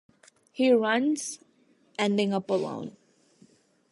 [0.51, 1.37] He runs,
[1.99, 2.97] ending up alone.